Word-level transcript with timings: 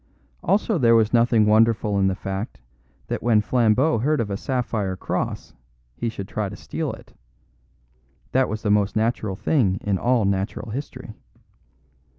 Also 0.43 0.79
there 0.79 0.95
was 0.95 1.13
nothing 1.13 1.45
wonderful 1.45 1.99
in 1.99 2.07
the 2.07 2.15
fact 2.15 2.59
that 3.05 3.21
when 3.21 3.39
Flambeau 3.39 3.99
heard 3.99 4.19
of 4.19 4.31
a 4.31 4.35
sapphire 4.35 4.95
cross 4.97 5.53
he 5.95 6.09
should 6.09 6.27
try 6.27 6.49
to 6.49 6.55
steal 6.55 6.91
it; 6.91 7.13
that 8.31 8.49
was 8.49 8.63
the 8.63 8.71
most 8.71 8.95
natural 8.95 9.35
thing 9.35 9.77
in 9.83 9.99
all 9.99 10.25
natural 10.25 10.71
history. 10.71 11.13